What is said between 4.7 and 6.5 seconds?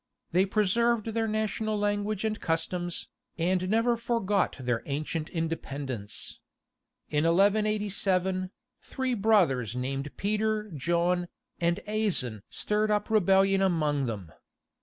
ancient independence.